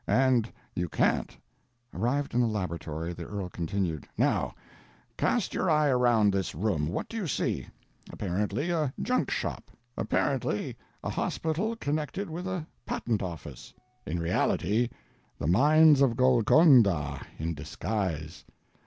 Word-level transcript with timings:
And 0.07 0.51
you 0.73 0.89
can't." 0.89 1.37
Arrived 1.93 2.33
in 2.33 2.41
the 2.41 2.47
"laboratory," 2.47 3.13
the 3.13 3.25
earl 3.25 3.49
continued, 3.49 4.07
"Now, 4.17 4.55
cast 5.15 5.53
your 5.53 5.69
eye 5.69 5.89
around 5.89 6.33
this 6.33 6.55
room—what 6.55 7.07
do 7.07 7.17
you 7.17 7.27
see? 7.27 7.67
Apparently 8.11 8.71
a 8.71 8.91
junk 8.99 9.29
shop; 9.29 9.69
apparently 9.95 10.75
a 11.03 11.11
hospital 11.11 11.75
connected 11.75 12.31
with 12.31 12.47
a 12.47 12.65
patent 12.83 13.21
office—in 13.21 14.17
reality, 14.19 14.89
the 15.37 15.45
mines 15.45 16.01
of 16.01 16.17
Golconda 16.17 17.21
in 17.37 17.53
disguise! 17.53 18.43